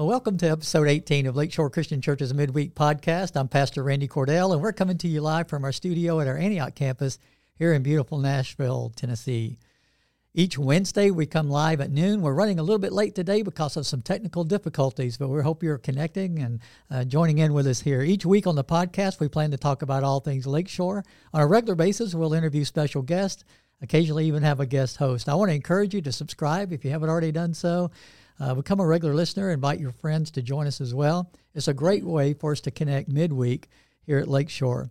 [0.00, 3.38] Well, welcome to episode 18 of Lakeshore Christian Church's Midweek Podcast.
[3.38, 6.38] I'm Pastor Andy Cordell, and we're coming to you live from our studio at our
[6.38, 7.18] Antioch campus
[7.54, 9.58] here in beautiful Nashville, Tennessee.
[10.32, 12.22] Each Wednesday, we come live at noon.
[12.22, 15.62] We're running a little bit late today because of some technical difficulties, but we hope
[15.62, 18.00] you're connecting and uh, joining in with us here.
[18.00, 21.04] Each week on the podcast, we plan to talk about all things Lakeshore.
[21.34, 23.44] On a regular basis, we'll interview special guests,
[23.82, 25.28] occasionally even have a guest host.
[25.28, 27.90] I want to encourage you to subscribe if you haven't already done so.
[28.40, 29.50] Uh, become a regular listener.
[29.50, 31.30] Invite your friends to join us as well.
[31.54, 33.68] It's a great way for us to connect midweek
[34.06, 34.90] here at Lakeshore.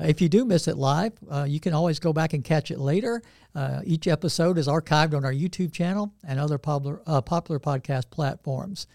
[0.00, 2.70] Uh, if you do miss it live, uh, you can always go back and catch
[2.70, 3.22] it later.
[3.54, 8.10] Uh, each episode is archived on our YouTube channel and other popular, uh, popular podcast
[8.10, 8.86] platforms.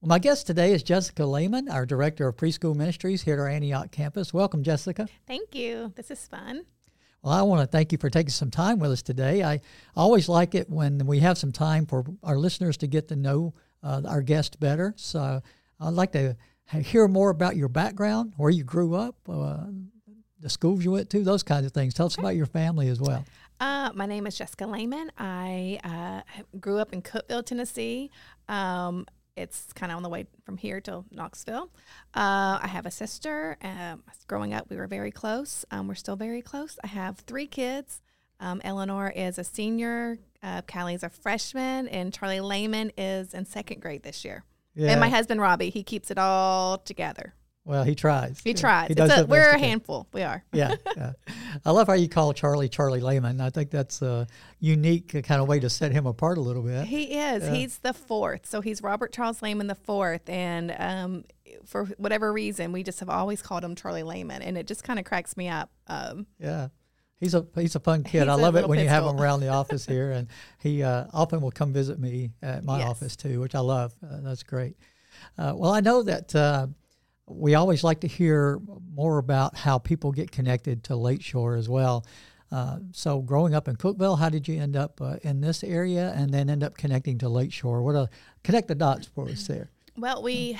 [0.00, 3.48] Well, my guest today is Jessica Lehman, our Director of Preschool Ministries here at our
[3.48, 4.32] Antioch campus.
[4.32, 5.08] Welcome, Jessica.
[5.26, 5.92] Thank you.
[5.96, 6.62] This is fun.
[7.22, 9.42] Well, I want to thank you for taking some time with us today.
[9.42, 9.60] I
[9.96, 13.54] always like it when we have some time for our listeners to get to know
[13.82, 14.94] uh, our guest better.
[14.96, 15.42] So
[15.80, 16.36] I'd like to
[16.80, 19.64] hear more about your background, where you grew up, uh,
[20.40, 21.94] the schools you went to, those kinds of things.
[21.94, 23.24] Tell us about your family as well.
[23.58, 25.10] Uh, my name is Jessica Lehman.
[25.18, 28.10] I uh, grew up in Cookeville, Tennessee.
[28.48, 29.06] Um,
[29.38, 31.70] it's kind of on the way from here to Knoxville.
[32.14, 33.56] Uh, I have a sister.
[33.62, 35.64] Um, growing up, we were very close.
[35.70, 36.78] Um, we're still very close.
[36.82, 38.02] I have three kids.
[38.40, 40.18] Um, Eleanor is a senior.
[40.42, 44.44] Uh, Callie's a freshman, and Charlie Lehman is in second grade this year.
[44.74, 44.92] Yeah.
[44.92, 47.34] And my husband Robbie, he keeps it all together.
[47.68, 48.40] Well, he tries.
[48.42, 48.88] He tries.
[48.88, 50.08] He a, we're a handful.
[50.14, 50.42] We are.
[50.54, 51.12] yeah, yeah.
[51.66, 53.42] I love how you call Charlie Charlie Lehman.
[53.42, 54.26] I think that's a
[54.58, 56.86] unique kind of way to set him apart a little bit.
[56.86, 57.44] He is.
[57.44, 57.52] Yeah.
[57.52, 58.46] He's the fourth.
[58.46, 60.30] So he's Robert Charles Lehman the fourth.
[60.30, 61.24] And um,
[61.66, 64.40] for whatever reason, we just have always called him Charlie Lehman.
[64.40, 65.70] And it just kind of cracks me up.
[65.88, 66.68] Um, yeah.
[67.20, 68.22] He's a he's a fun kid.
[68.22, 68.84] He's I love it when pistol.
[68.84, 70.28] you have him around the office here, and
[70.60, 72.88] he uh, often will come visit me at my yes.
[72.88, 73.92] office too, which I love.
[74.02, 74.76] Uh, that's great.
[75.36, 76.68] Uh, well, I know that uh,
[77.28, 78.60] we always like to hear
[78.94, 82.04] more about how people get connected to Lakeshore as well.
[82.50, 86.14] Uh, so, growing up in Cookeville, how did you end up uh, in this area,
[86.16, 87.82] and then end up connecting to Lakeshore?
[87.82, 88.08] What a
[88.42, 89.70] connect the dots for us there.
[89.96, 90.58] Well, we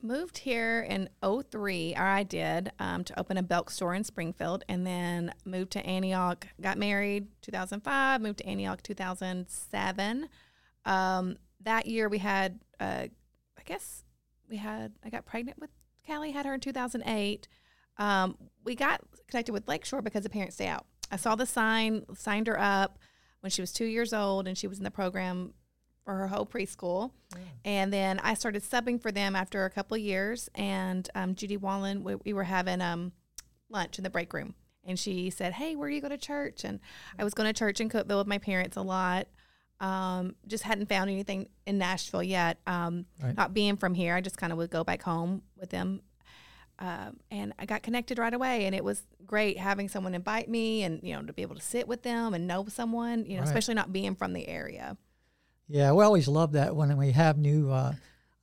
[0.00, 4.62] moved here in 03, or I did, um, to open a Belk store in Springfield,
[4.68, 6.46] and then moved to Antioch.
[6.60, 10.28] Got married 2005, moved to Antioch 2007.
[10.84, 13.06] Um, that year we had, uh,
[13.58, 14.04] I guess
[14.48, 15.70] we had, I got pregnant with
[16.06, 17.48] Callie, had her in 2008.
[17.96, 20.86] Um, we got connected with Lakeshore because of Parents Day Out.
[21.10, 22.98] I saw the sign, signed her up
[23.40, 25.54] when she was two years old, and she was in the program
[26.04, 27.12] for her whole preschool.
[27.32, 27.42] Yeah.
[27.64, 30.48] And then I started subbing for them after a couple of years.
[30.54, 33.12] And um, Judy Wallen, we, we were having um,
[33.70, 34.54] lunch in the break room.
[34.86, 36.64] And she said, Hey, where do you go to church?
[36.64, 36.78] And
[37.18, 39.28] I was going to church in Cookeville with my parents a lot.
[39.80, 42.58] Um, just hadn't found anything in Nashville yet.
[42.66, 43.36] Um, right.
[43.36, 46.00] Not being from here, I just kind of would go back home with them.
[46.78, 50.82] Um, and I got connected right away, and it was great having someone invite me,
[50.82, 53.40] and you know to be able to sit with them and know someone, you know,
[53.40, 53.48] right.
[53.48, 54.96] especially not being from the area.
[55.68, 57.94] Yeah, we always love that when we have new uh,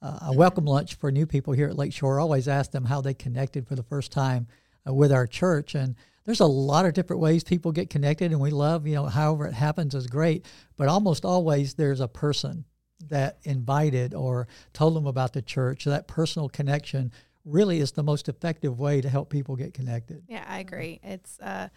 [0.02, 2.20] uh, a welcome lunch for new people here at Lakeshore.
[2.20, 4.48] I always ask them how they connected for the first time
[4.88, 5.96] uh, with our church, and
[6.26, 9.48] there's a lot of different ways people get connected, and we love you know however
[9.48, 10.46] it happens is great.
[10.78, 12.66] But almost always there's a person
[13.10, 15.84] that invited or told them about the church.
[15.84, 17.12] So that personal connection
[17.46, 20.24] really is the most effective way to help people get connected.
[20.28, 21.00] Yeah, I agree.
[21.04, 21.70] It's uh,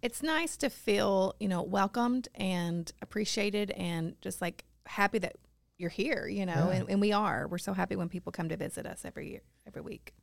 [0.00, 5.36] it's nice to feel you know welcomed and appreciated, and just like happy that
[5.78, 6.26] you're here.
[6.26, 6.76] You know, yeah.
[6.76, 7.46] and, and we are.
[7.46, 10.14] We're so happy when people come to visit us every year, every week.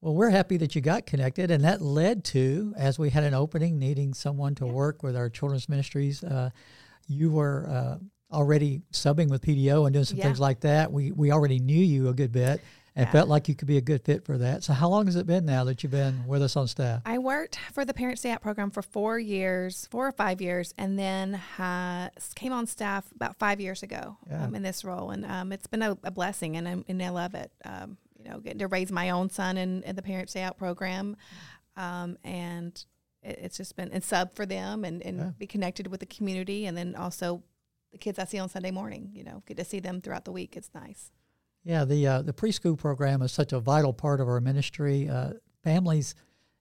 [0.00, 3.34] Well, we're happy that you got connected, and that led to, as we had an
[3.34, 6.50] opening needing someone to work with our children's ministries, uh,
[7.08, 7.98] you were uh,
[8.32, 10.24] already subbing with PDO and doing some yeah.
[10.24, 10.92] things like that.
[10.92, 12.60] We we already knew you a good bit,
[12.98, 13.12] and yeah.
[13.12, 14.64] felt like you could be a good fit for that.
[14.64, 17.02] So, how long has it been now that you've been with us on staff?
[17.04, 20.74] I worked for the Parents Day Out program for four years, four or five years,
[20.78, 24.44] and then uh, came on staff about five years ago yeah.
[24.44, 25.10] um, in this role.
[25.10, 27.52] And um, it's been a, a, blessing, and, i and I love it.
[27.64, 30.58] Um, you know, getting to raise my own son in, in the Parents Day Out
[30.58, 31.16] program.
[31.76, 32.84] Um, and
[33.22, 35.30] it, it's just been and sub for them and, and yeah.
[35.38, 36.66] be connected with the community.
[36.66, 37.42] And then also
[37.92, 40.32] the kids I see on Sunday morning, you know, get to see them throughout the
[40.32, 40.56] week.
[40.56, 41.10] It's nice.
[41.64, 45.08] Yeah, the uh, the preschool program is such a vital part of our ministry.
[45.08, 45.32] Uh,
[45.62, 46.14] families,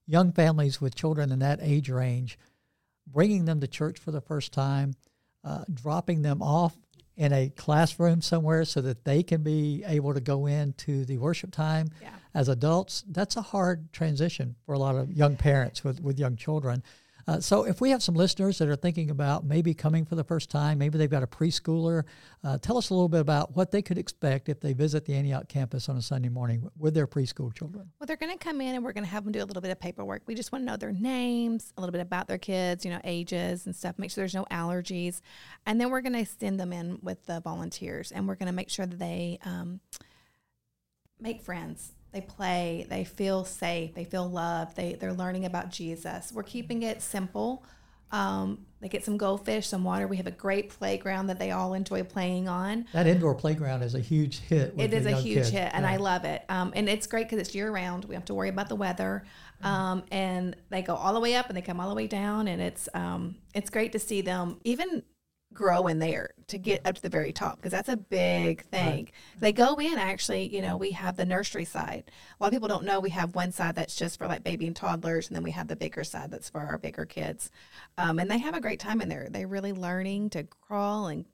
[0.06, 2.38] young families with children in that age range,
[3.06, 4.96] bringing them to church for the first time,
[5.44, 6.76] uh, dropping them off
[7.18, 11.52] in a classroom somewhere so that they can be able to go into the worship
[11.52, 12.10] time yeah.
[12.34, 13.04] as adults.
[13.10, 16.84] That's a hard transition for a lot of young parents with, with young children.
[17.28, 20.24] Uh, so, if we have some listeners that are thinking about maybe coming for the
[20.24, 22.04] first time, maybe they've got a preschooler,
[22.44, 25.14] uh, tell us a little bit about what they could expect if they visit the
[25.14, 27.92] Antioch campus on a Sunday morning with their preschool children.
[28.00, 29.62] Well, they're going to come in and we're going to have them do a little
[29.62, 30.22] bit of paperwork.
[30.26, 33.02] We just want to know their names, a little bit about their kids, you know,
[33.04, 35.20] ages and stuff, make sure there's no allergies.
[35.66, 38.56] And then we're going to send them in with the volunteers and we're going to
[38.56, 39.82] make sure that they um,
[41.20, 46.32] make friends they play, they feel safe, they feel loved, they, they're learning about Jesus.
[46.34, 47.64] We're keeping it simple.
[48.12, 50.08] Um, they get some goldfish, some water.
[50.08, 52.86] We have a great playground that they all enjoy playing on.
[52.94, 54.74] That indoor playground is a huge hit.
[54.78, 55.50] It is a huge kids.
[55.50, 55.92] hit, and yeah.
[55.92, 56.44] I love it.
[56.48, 58.06] Um, and it's great because it's year round.
[58.06, 59.26] We have to worry about the weather,
[59.62, 62.48] um, and they go all the way up and they come all the way down,
[62.48, 65.04] and it's um, it's great to see them even
[65.54, 69.06] grow in there to get up to the very top because that's a big thing.
[69.06, 69.12] Right.
[69.40, 72.04] They go in actually, you know, we have the nursery side.
[72.40, 74.68] A lot of people don't know we have one side that's just for like baby
[74.68, 77.50] and toddlers, and then we have the bigger side that's for our bigger kids.
[77.98, 79.28] Um, and they have a great time in there.
[79.30, 81.26] They're really learning to crawl and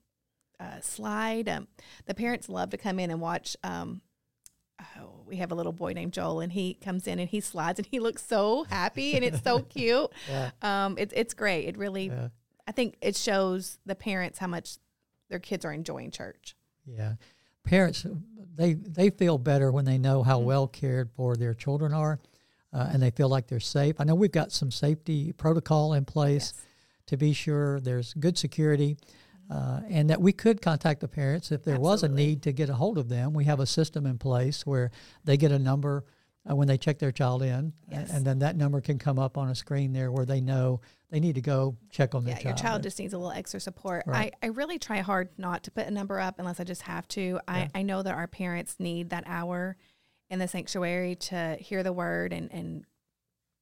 [0.60, 1.50] uh, slide.
[1.50, 1.68] Um,
[2.06, 3.58] the parents love to come in and watch.
[3.64, 4.02] Um,
[4.98, 7.80] oh, we have a little boy named Joel, and he comes in and he slides,
[7.80, 10.12] and he looks so happy, and it's so cute.
[10.30, 10.52] yeah.
[10.62, 11.68] Um, it's it's great.
[11.68, 12.08] It really.
[12.08, 12.30] Yeah
[12.68, 14.78] I think it shows the parents how much
[15.30, 16.56] their kids are enjoying church.
[16.86, 17.14] Yeah.
[17.64, 18.06] Parents,
[18.56, 20.48] they, they feel better when they know how mm-hmm.
[20.48, 22.20] well cared for their children are
[22.74, 23.96] uh, and they feel like they're safe.
[24.00, 26.66] I know we've got some safety protocol in place yes.
[27.08, 28.98] to be sure there's good security.
[29.52, 31.92] Uh, and that we could contact the parents if there Absolutely.
[31.92, 33.34] was a need to get a hold of them.
[33.34, 34.90] We have a system in place where
[35.26, 36.06] they get a number
[36.50, 38.10] uh, when they check their child in, yes.
[38.10, 40.80] and, and, then that number can come up on a screen there where they know
[41.14, 42.60] they need to go check on their yeah, child.
[42.60, 44.06] Your child just needs a little extra support.
[44.08, 44.34] Right.
[44.42, 47.08] I, I really try hard not to put a number up unless I just have
[47.10, 47.22] to.
[47.22, 47.40] Yeah.
[47.48, 49.78] I, I know that our parents need that hour
[50.32, 52.86] in the sanctuary to hear the word and, and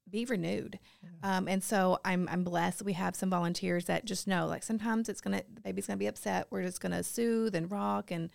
[0.09, 0.80] be renewed.
[1.03, 1.38] Yeah.
[1.38, 2.83] Um, and so I'm, I'm blessed.
[2.83, 5.97] We have some volunteers that just know, like sometimes it's going to, the baby's going
[5.97, 6.47] to be upset.
[6.51, 8.30] We're just going to soothe and rock and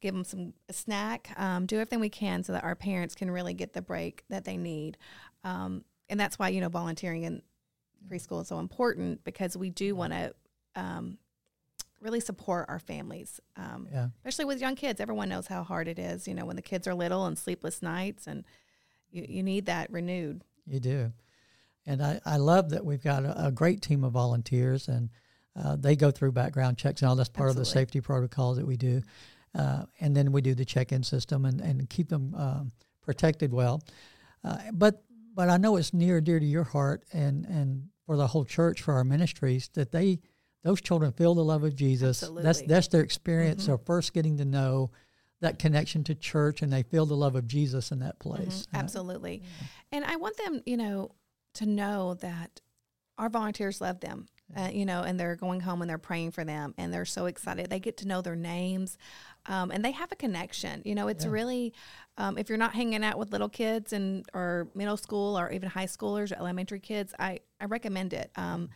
[0.00, 3.32] give them some a snack, um, do everything we can so that our parents can
[3.32, 4.96] really get the break that they need.
[5.42, 7.42] Um, and that's why, you know, volunteering in
[8.08, 10.34] preschool is so important because we do want to
[10.76, 11.18] um,
[12.00, 14.08] really support our families, um, yeah.
[14.18, 15.00] especially with young kids.
[15.00, 17.82] Everyone knows how hard it is, you know, when the kids are little and sleepless
[17.82, 18.44] nights, and
[19.10, 20.42] you, you need that renewed.
[20.66, 21.12] You do.
[21.86, 25.10] And I, I love that we've got a, a great team of volunteers, and
[25.56, 27.60] uh, they go through background checks and all that's part Absolutely.
[27.62, 29.02] of the safety protocols that we do.
[29.54, 32.72] Uh, and then we do the check-in system and, and keep them um,
[33.02, 33.82] protected well.
[34.42, 35.04] Uh, but
[35.34, 38.44] but I know it's near and dear to your heart and, and for the whole
[38.44, 40.20] church, for our ministries, that they
[40.62, 42.22] those children feel the love of Jesus.
[42.22, 42.42] Absolutely.
[42.42, 43.72] That's that's their experience mm-hmm.
[43.72, 44.90] of first getting to know
[45.40, 48.34] that connection to church, and they feel the love of Jesus in that mm-hmm.
[48.34, 48.66] place.
[48.66, 48.76] Mm-hmm.
[48.76, 51.12] Absolutely, uh, and I want them, you know,
[51.54, 52.60] to know that
[53.18, 54.26] our volunteers love them.
[54.54, 57.24] Uh, you know, and they're going home and they're praying for them, and they're so
[57.26, 57.70] excited.
[57.70, 58.98] They get to know their names,
[59.46, 60.82] um, and they have a connection.
[60.84, 61.30] You know, it's yeah.
[61.30, 61.72] really
[62.18, 65.68] um, if you're not hanging out with little kids and or middle school or even
[65.68, 68.30] high schoolers or elementary kids, I I recommend it.
[68.36, 68.68] Um,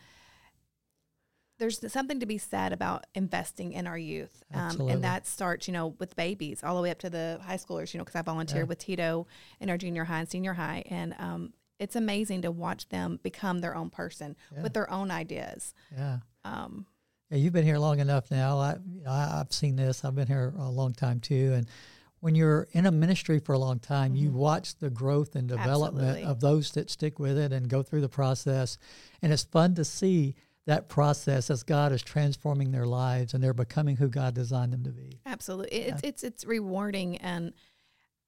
[1.59, 5.73] there's something to be said about investing in our youth, um, and that starts, you
[5.73, 7.93] know, with babies all the way up to the high schoolers.
[7.93, 8.69] You know, because I volunteered yeah.
[8.69, 9.27] with Tito
[9.59, 13.59] in our junior high and senior high, and um, it's amazing to watch them become
[13.59, 14.63] their own person yeah.
[14.63, 15.73] with their own ideas.
[15.95, 16.19] Yeah.
[16.45, 16.85] Um,
[17.29, 18.57] yeah, you've been here long enough now.
[18.57, 18.77] I,
[19.07, 20.03] I have seen this.
[20.03, 21.67] I've been here a long time too, and
[22.19, 24.23] when you're in a ministry for a long time, mm-hmm.
[24.23, 26.31] you watch the growth and development Absolutely.
[26.31, 28.77] of those that stick with it and go through the process,
[29.21, 30.35] and it's fun to see
[30.65, 34.83] that process as God is transforming their lives and they're becoming who God designed them
[34.83, 35.19] to be.
[35.25, 35.87] Absolutely, yeah.
[35.93, 37.53] it's it's it's rewarding and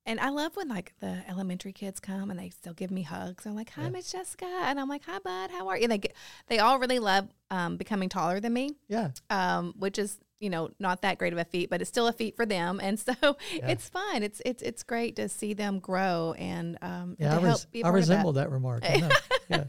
[0.06, 3.46] and I love when like the elementary kids come and they still give me hugs.
[3.46, 3.90] I'm like, "Hi, yeah.
[3.90, 5.52] Miss Jessica," and I'm like, "Hi, Bud.
[5.52, 6.14] How are you?" And they get,
[6.48, 8.72] they all really love um, becoming taller than me.
[8.88, 9.10] Yeah.
[9.30, 12.14] Um, which is you know not that great of a feat, but it's still a
[12.14, 13.68] feat for them, and so yeah.
[13.68, 14.24] it's fun.
[14.24, 17.38] It's it's it's great to see them grow and um, yeah.
[17.38, 18.46] And I, res- I resemble that.
[18.46, 18.84] that remark.
[19.50, 19.64] yeah.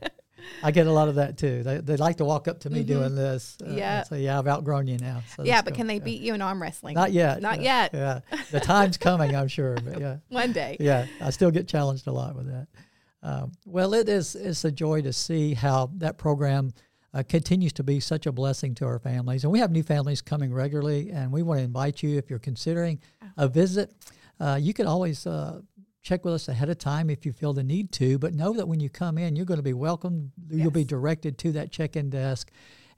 [0.62, 1.62] I get a lot of that too.
[1.62, 2.88] They, they like to walk up to me mm-hmm.
[2.88, 3.56] doing this.
[3.64, 4.02] Uh, yeah.
[4.02, 5.22] So yeah, I've outgrown you now.
[5.36, 6.04] So yeah, but can they yeah.
[6.04, 6.94] beat you in arm wrestling?
[6.94, 7.40] Not yet.
[7.40, 7.90] Not yet.
[7.92, 8.20] Yeah.
[8.50, 9.76] The time's coming, I'm sure.
[9.76, 10.16] But yeah.
[10.30, 10.76] One day.
[10.80, 11.06] Yeah.
[11.20, 12.66] I still get challenged a lot with that.
[13.22, 16.72] Um, well, it is it's a joy to see how that program
[17.14, 19.44] uh, continues to be such a blessing to our families.
[19.44, 22.38] And we have new families coming regularly, and we want to invite you if you're
[22.38, 23.26] considering oh.
[23.38, 23.92] a visit.
[24.40, 25.60] Uh, you can always uh,
[26.02, 28.66] check with us ahead of time if you feel the need to, but know that
[28.66, 30.32] when you come in, you're going to be welcomed.
[30.48, 30.60] Yes.
[30.60, 32.50] You'll be directed to that check in desk,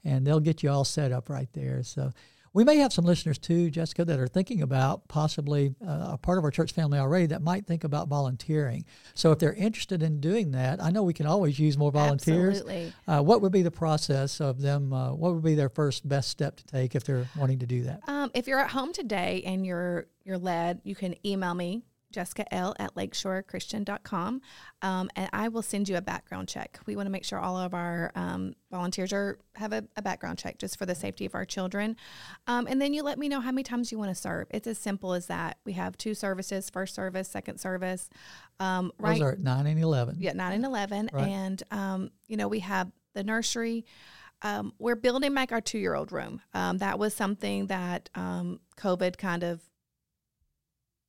[0.03, 1.83] and they'll get you all set up right there.
[1.83, 2.11] So,
[2.55, 6.37] We may have some listeners too, Jessica, that are thinking about possibly uh, a part
[6.37, 8.85] of our church family already that might think about volunteering.
[9.13, 12.59] So if they're interested in doing that, I know we can always use more volunteers.
[12.59, 12.93] Absolutely.
[13.09, 14.93] Uh, what would be the process of them?
[14.93, 17.83] Uh, what would be their first best step to take if they're wanting to do
[17.83, 17.99] that?
[18.07, 21.83] Um, if you're at home today and you're you're led, you can email me
[22.15, 24.41] Jessica L at lakeshorechristian.com,
[24.81, 26.79] um, and I will send you a background check.
[26.85, 30.39] We want to make sure all of our um, volunteers are have a, a, background
[30.39, 31.97] check just for the safety of our children.
[32.47, 34.47] Um, and then you let me know how many times you want to serve.
[34.49, 35.57] It's as simple as that.
[35.65, 38.09] We have two services: first service, second service.
[38.59, 40.15] Um, right, Those are nine and eleven.
[40.17, 41.27] Yeah, nine and eleven, right.
[41.27, 43.85] and um, you know we have the nursery.
[44.41, 46.41] Um, we're building back our two year old room.
[46.53, 49.61] Um, that was something that um, COVID kind of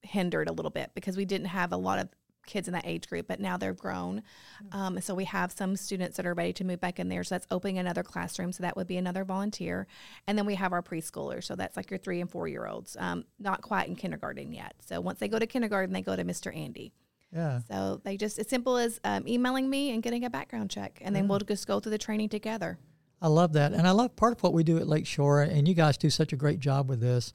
[0.07, 2.09] hindered a little bit because we didn't have a lot of
[2.47, 4.23] kids in that age group, but now they're grown.
[4.65, 4.79] Mm-hmm.
[4.79, 7.25] Um, so we have some students that are ready to move back in there.
[7.25, 8.53] So that's opening another classroom.
[8.53, 9.87] So that would be another volunteer.
[10.27, 11.45] And then we have our preschoolers.
[11.45, 14.75] So that's like your three and four year olds, um, not quite in kindergarten yet.
[14.81, 16.57] So once they go to kindergarten, they go to Mr.
[16.57, 16.93] Andy.
[17.35, 17.61] Yeah.
[17.69, 21.01] So they just, as simple as um, emailing me and getting a background check.
[21.03, 21.31] And then yeah.
[21.31, 22.79] we'll just go through the training together.
[23.21, 23.73] I love that.
[23.73, 26.35] And I love part of what we do at Lakeshore, and you guys do such
[26.35, 27.33] a great job with this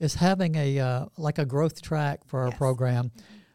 [0.00, 2.58] is having a uh, like a growth track for our yes.
[2.58, 3.10] program,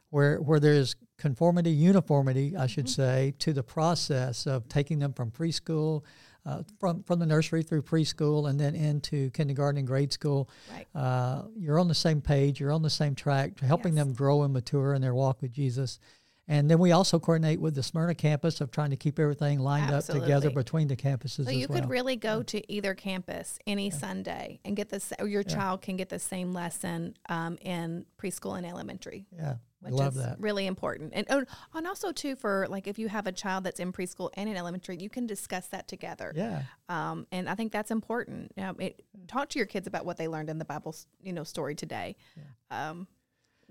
[0.10, 3.02] where where there's conformity, uniformity, I should mm-hmm.
[3.02, 6.04] say, to the process of taking them from preschool.
[6.46, 10.88] Uh, from from the nursery through preschool and then into kindergarten and grade school, right.
[10.96, 12.62] uh, you're on the same page.
[12.62, 14.06] You're on the same track, helping yes.
[14.06, 16.00] them grow and mature in their walk with Jesus.
[16.50, 19.92] And then we also coordinate with the Smyrna campus of trying to keep everything lined
[19.92, 20.34] Absolutely.
[20.34, 21.46] up together between the campuses.
[21.46, 21.80] So you well.
[21.80, 23.96] could really go to either campus any yeah.
[23.96, 25.56] Sunday and get this, or your yeah.
[25.56, 29.28] child can get the same lesson um, in preschool and elementary.
[29.32, 30.38] Yeah, I love that.
[30.40, 33.80] Really important, and oh, and also too for like if you have a child that's
[33.80, 36.34] in preschool and in elementary, you can discuss that together.
[36.36, 36.64] Yeah.
[36.90, 38.54] Um, and I think that's important.
[38.56, 41.32] You know, it, talk to your kids about what they learned in the Bible, you
[41.32, 42.16] know, story today.
[42.36, 42.90] Yeah.
[42.90, 43.08] Um,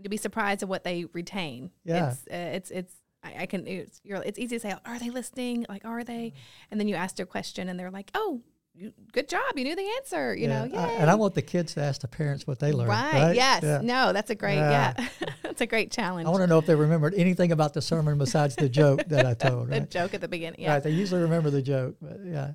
[0.02, 1.70] to be surprised at what they retain.
[1.84, 4.98] Yeah, it's uh, it's, it's I, I, can it's you're it's easy to say are
[4.98, 6.32] they listening like are they,
[6.70, 8.42] and then you ask their question and they're like oh.
[8.80, 9.42] You, good job!
[9.56, 10.36] You knew the answer.
[10.36, 10.66] You yeah.
[10.66, 12.90] know, I, and I want the kids to ask the parents what they learned.
[12.90, 13.12] Right?
[13.12, 13.34] right?
[13.34, 13.64] Yes.
[13.64, 13.80] Yeah.
[13.82, 14.54] No, that's a great.
[14.54, 14.94] Yeah,
[15.42, 16.28] that's a great challenge.
[16.28, 19.26] I want to know if they remembered anything about the sermon besides the joke that
[19.26, 19.66] I told.
[19.70, 19.90] the right?
[19.90, 20.60] joke at the beginning.
[20.60, 20.74] Yeah.
[20.74, 20.82] Right.
[20.84, 22.52] They usually remember the joke, but yeah.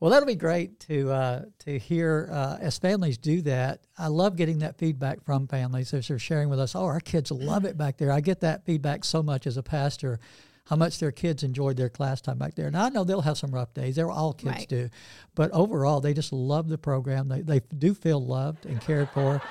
[0.00, 3.80] Well, that'll be great to uh, to hear uh, as families do that.
[3.98, 6.76] I love getting that feedback from families as they're sharing with us.
[6.76, 8.12] Oh, our kids love it back there.
[8.12, 10.20] I get that feedback so much as a pastor,
[10.66, 12.70] how much their kids enjoyed their class time back there.
[12.70, 13.96] Now I know they'll have some rough days.
[13.96, 14.68] They're all kids right.
[14.68, 14.88] do,
[15.34, 17.28] but overall they just love the program.
[17.28, 19.42] They they do feel loved and cared for.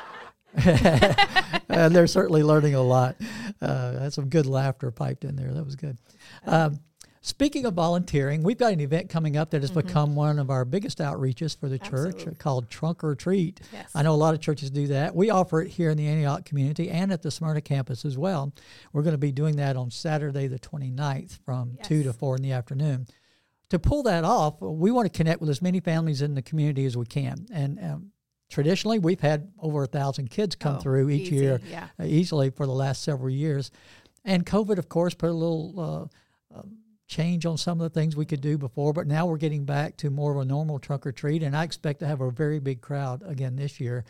[0.66, 3.18] and they're certainly learning a lot.
[3.62, 5.54] Uh, had some good laughter piped in there.
[5.54, 5.98] That was good.
[6.46, 6.80] Um,
[7.28, 9.86] Speaking of volunteering, we've got an event coming up that has mm-hmm.
[9.86, 12.24] become one of our biggest outreaches for the Absolutely.
[12.24, 13.60] church called Trunk or Treat.
[13.74, 13.92] Yes.
[13.94, 15.14] I know a lot of churches do that.
[15.14, 18.54] We offer it here in the Antioch community and at the Smyrna campus as well.
[18.94, 21.88] We're going to be doing that on Saturday, the 29th from yes.
[21.90, 23.08] 2 to 4 in the afternoon.
[23.72, 26.86] To pull that off, we want to connect with as many families in the community
[26.86, 27.46] as we can.
[27.52, 28.12] And um,
[28.50, 31.90] traditionally, we've had over a thousand kids come oh, through each easy, year, yeah.
[32.00, 33.70] uh, easily for the last several years.
[34.24, 36.10] And COVID, of course, put a little.
[36.54, 36.62] Uh, uh,
[37.08, 39.98] change on some of the things we could do before, but now we're getting back
[39.98, 42.60] to more of a normal trunk or treat, and I expect to have a very
[42.60, 44.04] big crowd again this year.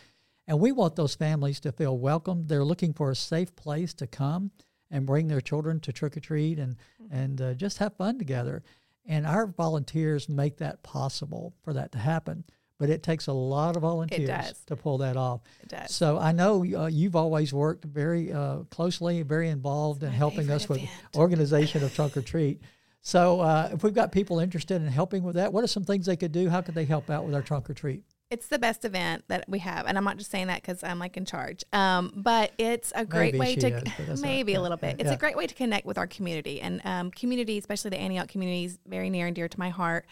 [0.47, 2.47] And we want those families to feel welcome.
[2.47, 4.51] They're looking for a safe place to come
[4.89, 7.15] and bring their children to trick or treat and mm-hmm.
[7.15, 8.63] and uh, just have fun together.
[9.05, 12.43] And our volunteers make that possible for that to happen.
[12.79, 15.41] But it takes a lot of volunteers to pull that off.
[15.63, 15.95] It does.
[15.95, 20.65] So I know uh, you've always worked very uh, closely, very involved in helping us
[20.65, 20.81] event.
[20.81, 22.61] with organization of Trunk or Treat.
[23.07, 26.07] So, uh, if we've got people interested in helping with that, what are some things
[26.07, 26.49] they could do?
[26.49, 28.03] How could they help out with our trunk or treat?
[28.29, 30.99] It's the best event that we have, and I'm not just saying that because I'm
[30.99, 31.63] like in charge.
[31.71, 34.97] Um, but it's a great maybe way to is, maybe not, a little bit.
[34.99, 35.13] It's yeah.
[35.13, 38.65] a great way to connect with our community and um, community, especially the Antioch community,
[38.65, 40.05] is very near and dear to my heart.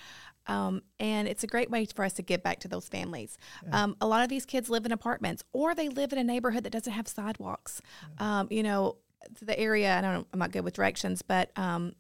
[0.48, 3.38] Um, and it's a great way for us to give back to those families.
[3.66, 3.84] Yeah.
[3.84, 6.64] Um, a lot of these kids live in apartments, or they live in a neighborhood
[6.64, 7.82] that doesn't have sidewalks.
[8.22, 8.40] Yeah.
[8.40, 9.00] Um, you know,
[9.42, 9.98] the area.
[9.98, 10.26] I don't.
[10.32, 11.94] I'm not good with directions, but um,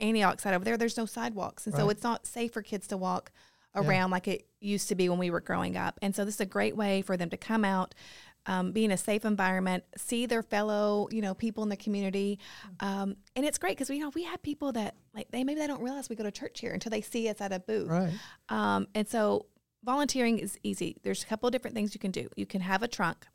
[0.00, 1.66] Antioch side over there, there's no sidewalks.
[1.66, 1.80] And right.
[1.80, 3.30] so it's not safe for kids to walk
[3.74, 4.12] around yeah.
[4.12, 5.98] like it used to be when we were growing up.
[6.02, 7.94] And so this is a great way for them to come out,
[8.46, 12.38] um, be in a safe environment, see their fellow, you know, people in the community.
[12.80, 15.60] Um, and it's great because we you know we have people that like they maybe
[15.60, 17.88] they don't realize we go to church here until they see us at a booth.
[17.88, 18.12] Right.
[18.48, 19.46] Um, and so
[19.84, 20.96] volunteering is easy.
[21.02, 22.28] There's a couple of different things you can do.
[22.36, 23.26] You can have a trunk.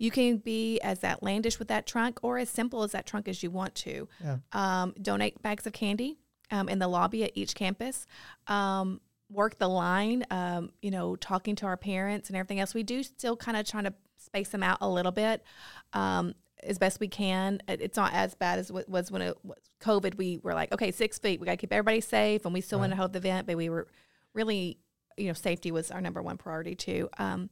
[0.00, 3.42] You can be as outlandish with that trunk or as simple as that trunk as
[3.42, 4.08] you want to.
[4.24, 4.38] Yeah.
[4.52, 6.18] Um, donate bags of candy
[6.50, 8.06] um, in the lobby at each campus.
[8.46, 12.72] Um, work the line, um, you know, talking to our parents and everything else.
[12.72, 15.44] We do still kind of trying to space them out a little bit.
[15.92, 17.60] Um, as best we can.
[17.68, 20.16] It's not as bad as it was when it was COVID.
[20.16, 21.40] We were like, okay, six feet.
[21.40, 22.84] We got to keep everybody safe, and we still right.
[22.84, 23.86] want to hold the event, but we were
[24.34, 24.78] really,
[25.16, 27.08] you know, safety was our number one priority too.
[27.18, 27.48] Um,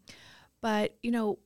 [0.60, 1.38] but you know,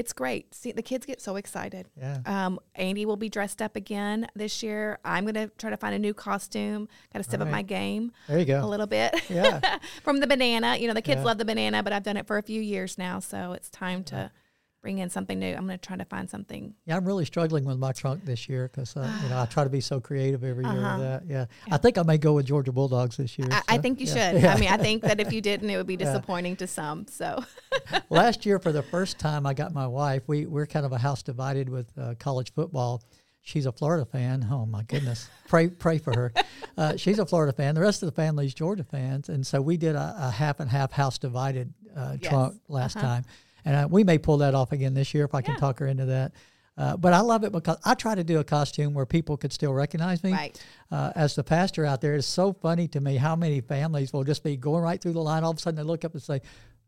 [0.00, 0.54] it's great.
[0.54, 1.86] See, the kids get so excited.
[1.94, 2.20] Yeah.
[2.24, 4.98] Um, Andy will be dressed up again this year.
[5.04, 6.88] I'm going to try to find a new costume.
[7.12, 7.46] Got to step right.
[7.46, 8.10] up my game.
[8.26, 8.64] There you go.
[8.64, 9.14] A little bit.
[9.28, 9.60] Yeah.
[10.02, 11.24] From the banana, you know, the kids yeah.
[11.24, 14.02] love the banana, but I've done it for a few years now, so it's time
[14.04, 14.32] to
[14.80, 15.54] bring in something new.
[15.54, 16.74] I'm going to try to find something.
[16.86, 19.64] Yeah, I'm really struggling with my trunk this year because uh, you know I try
[19.64, 20.98] to be so creative every year uh-huh.
[20.98, 21.22] with that.
[21.26, 21.46] Yeah.
[21.66, 21.74] yeah.
[21.74, 23.48] I think I may go with Georgia Bulldogs this year.
[23.50, 24.32] I, so, I think you yeah.
[24.32, 24.42] should.
[24.42, 24.54] Yeah.
[24.54, 27.06] I mean, I think that if you didn't, it would be disappointing to some.
[27.06, 27.44] So
[28.10, 30.22] last year, for the first time, I got my wife.
[30.26, 33.02] We we're kind of a house divided with uh, college football.
[33.42, 34.46] She's a Florida fan.
[34.50, 35.28] Oh my goodness!
[35.48, 36.32] pray pray for her.
[36.78, 37.74] Uh, she's a Florida fan.
[37.74, 40.70] The rest of the family's Georgia fans, and so we did a, a half and
[40.70, 42.30] half house divided uh, yes.
[42.30, 43.06] trunk last uh-huh.
[43.06, 43.24] time
[43.64, 45.46] and uh, we may pull that off again this year if I yeah.
[45.46, 46.32] can talk her into that.
[46.80, 49.52] Uh, but I love it because I try to do a costume where people could
[49.52, 50.32] still recognize me.
[50.32, 50.64] Right.
[50.90, 54.24] Uh, as the pastor out there, it's so funny to me how many families will
[54.24, 55.44] just be going right through the line.
[55.44, 56.40] All of a sudden, they look up and say,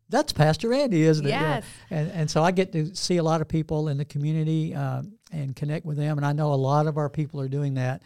[0.08, 1.62] "That's Pastor Andy, isn't yes.
[1.62, 4.74] it?" And and so I get to see a lot of people in the community
[4.74, 6.16] um, and connect with them.
[6.16, 8.02] And I know a lot of our people are doing that.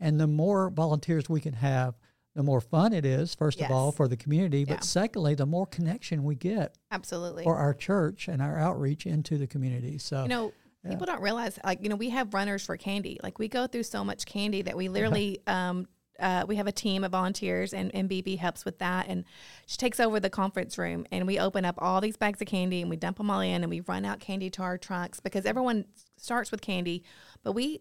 [0.00, 1.94] And the more volunteers we can have,
[2.34, 3.68] the more fun it is, first yes.
[3.68, 4.80] of all, for the community, but yeah.
[4.80, 6.76] secondly, the more connection we get.
[6.90, 7.44] Absolutely.
[7.44, 9.98] For our church and our outreach into the community.
[9.98, 10.52] So, you know,
[10.84, 10.90] yeah.
[10.90, 13.18] people don't realize, like, you know, we have runners for candy.
[13.22, 15.88] Like, we go through so much candy that we literally, um,
[16.20, 19.08] uh, we have a team of volunteers and, and BB helps with that.
[19.08, 19.24] And
[19.66, 22.80] she takes over the conference room and we open up all these bags of candy
[22.80, 25.46] and we dump them all in and we run out candy to our trucks because
[25.46, 27.02] everyone starts with candy.
[27.42, 27.80] But we,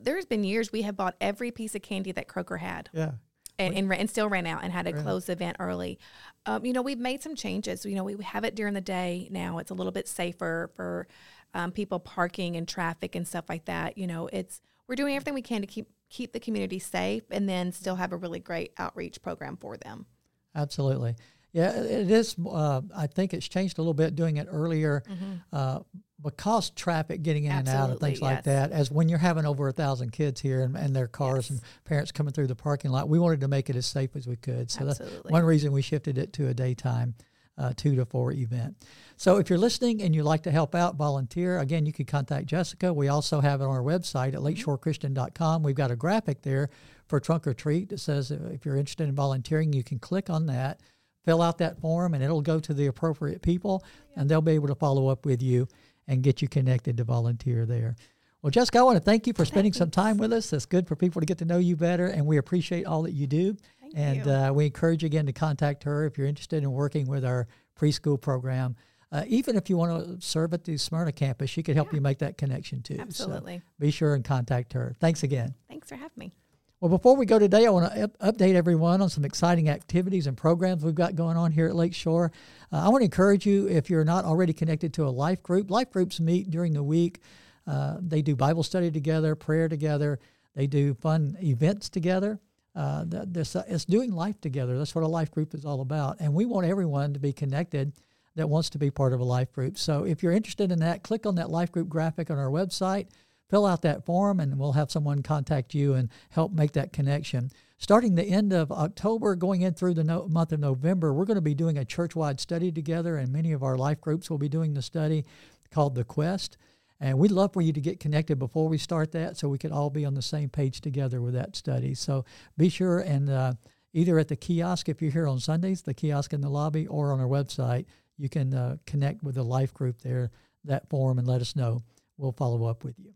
[0.00, 2.88] there's been years we have bought every piece of candy that Kroger had.
[2.92, 3.12] Yeah
[3.58, 5.98] and, and, and, still ran out and had to close the event early.
[6.46, 7.84] Um, you know, we've made some changes.
[7.84, 9.58] You know, we have it during the day now.
[9.58, 11.06] It's a little bit safer for
[11.54, 13.96] um, people parking and traffic and stuff like that.
[13.96, 17.48] You know, it's we're doing everything we can to keep keep the community safe and
[17.48, 20.06] then still have a really great outreach program for them.
[20.54, 21.16] Absolutely.
[21.52, 22.36] Yeah, it is.
[22.44, 25.34] Uh, I think it's changed a little bit doing it earlier mm-hmm.
[25.52, 25.80] uh,
[26.24, 28.22] because traffic getting in Absolutely, and out and things yes.
[28.22, 28.72] like that.
[28.72, 31.50] As when you're having over a thousand kids here and, and their cars yes.
[31.50, 34.26] and parents coming through the parking lot, we wanted to make it as safe as
[34.26, 34.70] we could.
[34.70, 35.16] So Absolutely.
[35.16, 37.14] that's one reason we shifted it to a daytime.
[37.56, 38.74] Uh, two to four event.
[39.16, 42.46] So if you're listening and you'd like to help out, volunteer, again, you can contact
[42.46, 42.92] Jessica.
[42.92, 44.46] We also have it on our website at mm-hmm.
[44.46, 45.62] lakeshorechristian.com.
[45.62, 46.68] We've got a graphic there
[47.06, 50.46] for Trunk or Treat that says if you're interested in volunteering, you can click on
[50.46, 50.80] that
[51.24, 53.84] fill out that form and it'll go to the appropriate people
[54.16, 55.66] and they'll be able to follow up with you
[56.06, 57.96] and get you connected to volunteer there.
[58.42, 60.52] Well, Jessica, I want to thank you for spending some time with us.
[60.52, 63.12] It's good for people to get to know you better, and we appreciate all that
[63.12, 63.56] you do.
[63.80, 64.30] Thank and you.
[64.30, 67.48] Uh, we encourage you again to contact her if you're interested in working with our
[67.78, 68.76] preschool program.
[69.10, 71.96] Uh, even if you want to serve at the Smyrna campus, she could help yeah.
[71.96, 72.98] you make that connection too.
[72.98, 73.58] Absolutely.
[73.58, 74.94] So be sure and contact her.
[75.00, 75.54] Thanks again.
[75.68, 76.34] Thanks for having me.
[76.80, 80.26] Well, before we go today, I want to up- update everyone on some exciting activities
[80.26, 82.32] and programs we've got going on here at Lakeshore.
[82.72, 85.70] Uh, I want to encourage you, if you're not already connected to a life group,
[85.70, 87.20] life groups meet during the week.
[87.66, 90.18] Uh, they do Bible study together, prayer together.
[90.54, 92.40] They do fun events together.
[92.74, 94.76] Uh, this, uh, it's doing life together.
[94.76, 96.16] That's what a life group is all about.
[96.18, 97.92] And we want everyone to be connected
[98.34, 99.78] that wants to be part of a life group.
[99.78, 103.06] So if you're interested in that, click on that life group graphic on our website
[103.48, 107.50] fill out that form and we'll have someone contact you and help make that connection.
[107.78, 111.34] Starting the end of October, going in through the no- month of November, we're going
[111.34, 114.38] to be doing a church wide study together, and many of our life groups will
[114.38, 115.24] be doing the study
[115.70, 116.56] called The Quest.
[117.00, 119.72] And we'd love for you to get connected before we start that so we could
[119.72, 121.94] all be on the same page together with that study.
[121.94, 122.24] So
[122.56, 123.52] be sure and uh,
[123.92, 127.12] either at the kiosk, if you're here on Sundays, the kiosk in the lobby, or
[127.12, 130.30] on our website, you can uh, connect with the life group there,
[130.64, 131.82] that form, and let us know.
[132.16, 133.12] We'll follow up with you.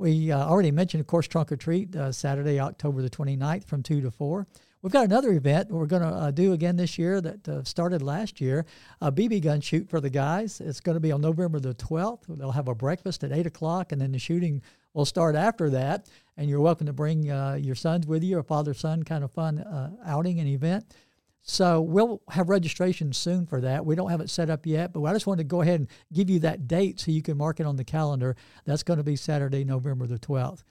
[0.00, 3.82] We uh, already mentioned, of course, Trunk or Treat, uh, Saturday, October the 29th from
[3.82, 4.46] 2 to 4.
[4.80, 8.00] We've got another event we're going to uh, do again this year that uh, started
[8.00, 8.64] last year,
[9.02, 10.58] a BB gun shoot for the guys.
[10.58, 12.20] It's going to be on November the 12th.
[12.28, 14.62] They'll have a breakfast at 8 o'clock, and then the shooting
[14.94, 16.08] will start after that.
[16.38, 19.58] And you're welcome to bring uh, your sons with you, a father-son kind of fun
[19.58, 20.94] uh, outing and event.
[21.42, 23.84] So we'll have registration soon for that.
[23.86, 25.88] We don't have it set up yet, but I just wanted to go ahead and
[26.12, 28.36] give you that date so you can mark it on the calendar.
[28.66, 30.62] That's going to be Saturday, November the 12th.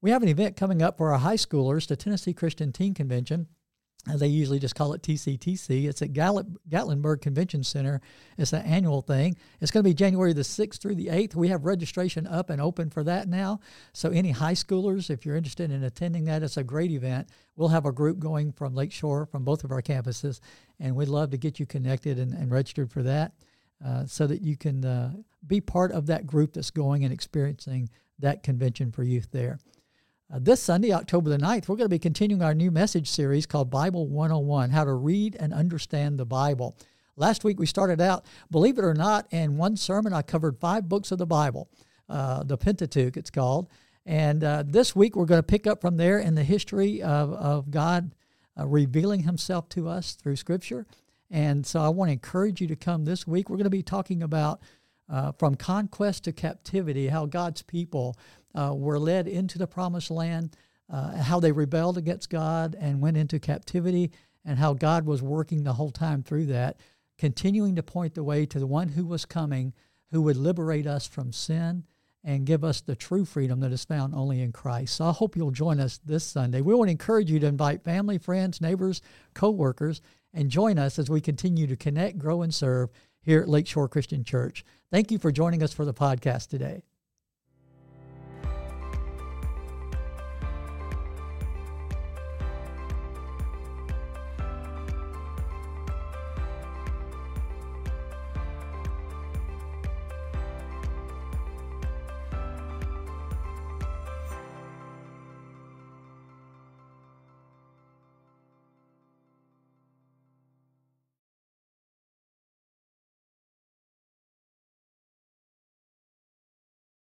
[0.00, 3.46] We have an event coming up for our high schoolers, the Tennessee Christian Teen Convention.
[4.16, 5.88] They usually just call it TCTC.
[5.88, 8.00] It's at Gatlinburg Convention Center.
[8.36, 9.36] It's an annual thing.
[9.60, 11.34] It's going to be January the 6th through the 8th.
[11.34, 13.60] We have registration up and open for that now.
[13.92, 17.28] So, any high schoolers, if you're interested in attending that, it's a great event.
[17.56, 20.40] We'll have a group going from Lakeshore, from both of our campuses,
[20.80, 23.32] and we'd love to get you connected and, and registered for that
[23.84, 25.12] uh, so that you can uh,
[25.46, 29.58] be part of that group that's going and experiencing that convention for youth there.
[30.30, 33.46] Uh, this Sunday, October the 9th, we're going to be continuing our new message series
[33.46, 36.76] called Bible 101 How to Read and Understand the Bible.
[37.16, 40.86] Last week we started out, believe it or not, in one sermon I covered five
[40.86, 41.70] books of the Bible,
[42.10, 43.70] uh, the Pentateuch, it's called.
[44.04, 47.32] And uh, this week we're going to pick up from there in the history of,
[47.32, 48.14] of God
[48.58, 50.86] uh, revealing himself to us through Scripture.
[51.30, 53.48] And so I want to encourage you to come this week.
[53.48, 54.60] We're going to be talking about
[55.08, 58.16] uh, from conquest to captivity, how God's people
[58.54, 60.56] uh, were led into the promised land,
[60.90, 64.10] uh, how they rebelled against God and went into captivity,
[64.44, 66.78] and how God was working the whole time through that,
[67.18, 69.74] continuing to point the way to the one who was coming,
[70.10, 71.84] who would liberate us from sin
[72.24, 74.96] and give us the true freedom that is found only in Christ.
[74.96, 76.60] So I hope you'll join us this Sunday.
[76.60, 79.02] We want to encourage you to invite family, friends, neighbors,
[79.34, 80.00] co-workers,
[80.34, 82.90] and join us as we continue to connect, grow, and serve
[83.28, 84.64] here at Lakeshore Christian Church.
[84.90, 86.87] Thank you for joining us for the podcast today.